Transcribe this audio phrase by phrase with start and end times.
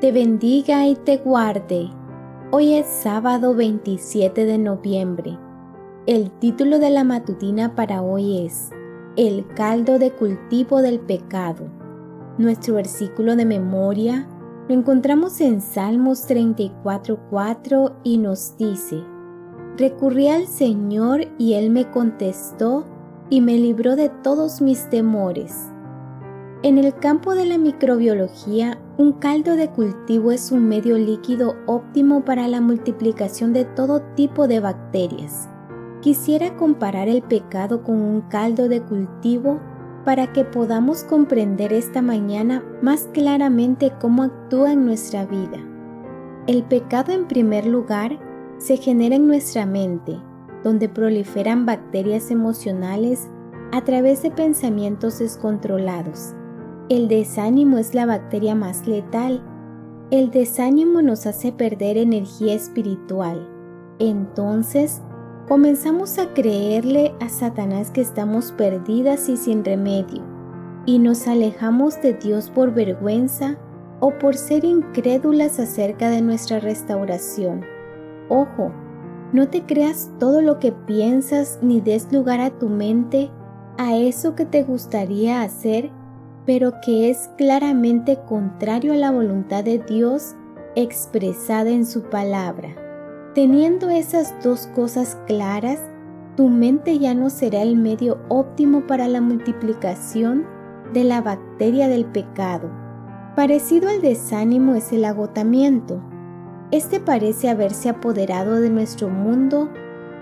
[0.00, 1.90] te bendiga y te guarde.
[2.52, 5.36] Hoy es sábado 27 de noviembre.
[6.06, 8.70] El título de la matutina para hoy es
[9.16, 11.66] El caldo de cultivo del pecado.
[12.38, 14.28] Nuestro versículo de memoria
[14.68, 19.02] lo encontramos en Salmos 34.4 y nos dice,
[19.76, 22.84] Recurrí al Señor y Él me contestó
[23.30, 25.72] y me libró de todos mis temores.
[26.62, 32.24] En el campo de la microbiología, un caldo de cultivo es un medio líquido óptimo
[32.24, 35.48] para la multiplicación de todo tipo de bacterias.
[36.00, 39.60] Quisiera comparar el pecado con un caldo de cultivo
[40.04, 45.58] para que podamos comprender esta mañana más claramente cómo actúa en nuestra vida.
[46.48, 48.18] El pecado en primer lugar
[48.58, 50.18] se genera en nuestra mente,
[50.64, 53.28] donde proliferan bacterias emocionales
[53.70, 56.34] a través de pensamientos descontrolados
[56.88, 59.42] el desánimo es la bacteria más letal.
[60.10, 63.46] El desánimo nos hace perder energía espiritual.
[63.98, 65.02] Entonces,
[65.48, 70.22] comenzamos a creerle a Satanás que estamos perdidas y sin remedio,
[70.86, 73.58] y nos alejamos de Dios por vergüenza
[74.00, 77.64] o por ser incrédulas acerca de nuestra restauración.
[78.30, 78.72] Ojo,
[79.34, 83.30] no te creas todo lo que piensas ni des lugar a tu mente
[83.76, 85.90] a eso que te gustaría hacer
[86.48, 90.34] pero que es claramente contrario a la voluntad de Dios
[90.76, 92.70] expresada en su palabra.
[93.34, 95.78] Teniendo esas dos cosas claras,
[96.38, 100.46] tu mente ya no será el medio óptimo para la multiplicación
[100.94, 102.70] de la bacteria del pecado.
[103.36, 106.00] Parecido al desánimo es el agotamiento.
[106.70, 109.68] Este parece haberse apoderado de nuestro mundo,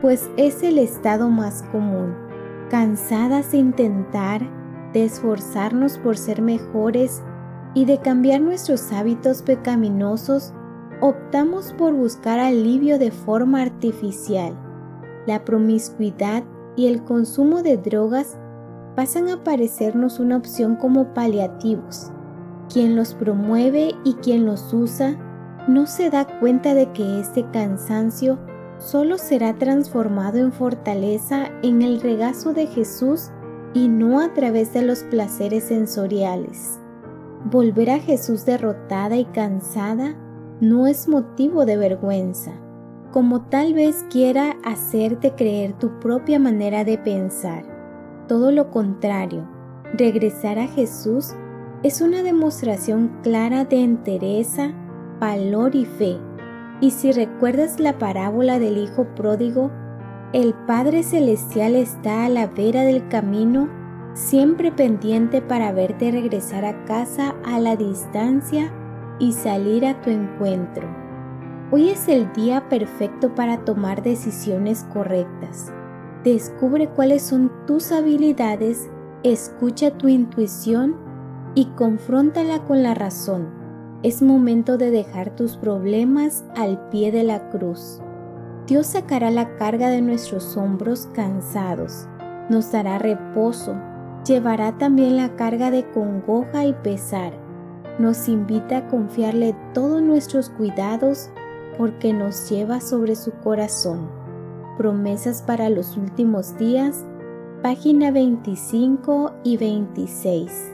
[0.00, 2.14] pues es el estado más común.
[2.70, 4.63] Cansadas de intentar,
[4.94, 7.22] de esforzarnos por ser mejores
[7.74, 10.54] y de cambiar nuestros hábitos pecaminosos,
[11.00, 14.56] optamos por buscar alivio de forma artificial.
[15.26, 16.44] La promiscuidad
[16.76, 18.38] y el consumo de drogas
[18.94, 22.12] pasan a parecernos una opción como paliativos.
[22.72, 25.18] Quien los promueve y quien los usa
[25.66, 28.38] no se da cuenta de que este cansancio
[28.78, 33.30] solo será transformado en fortaleza en el regazo de Jesús
[33.74, 36.80] y no a través de los placeres sensoriales.
[37.50, 40.14] Volver a Jesús derrotada y cansada
[40.60, 42.52] no es motivo de vergüenza,
[43.10, 47.64] como tal vez quiera hacerte creer tu propia manera de pensar.
[48.28, 49.46] Todo lo contrario,
[49.92, 51.34] regresar a Jesús
[51.82, 54.72] es una demostración clara de entereza,
[55.20, 56.16] valor y fe.
[56.80, 59.70] Y si recuerdas la parábola del Hijo Pródigo,
[60.34, 63.68] el Padre Celestial está a la vera del camino,
[64.14, 68.72] siempre pendiente para verte regresar a casa a la distancia
[69.20, 70.88] y salir a tu encuentro.
[71.70, 75.72] Hoy es el día perfecto para tomar decisiones correctas.
[76.24, 78.90] Descubre cuáles son tus habilidades,
[79.22, 80.96] escucha tu intuición
[81.54, 83.50] y confróntala con la razón.
[84.02, 88.00] Es momento de dejar tus problemas al pie de la cruz.
[88.66, 92.08] Dios sacará la carga de nuestros hombros cansados,
[92.48, 93.74] nos dará reposo,
[94.26, 97.34] llevará también la carga de congoja y pesar.
[97.98, 101.28] Nos invita a confiarle todos nuestros cuidados
[101.76, 104.08] porque nos lleva sobre su corazón.
[104.78, 107.04] Promesas para los últimos días,
[107.62, 110.73] página 25 y 26.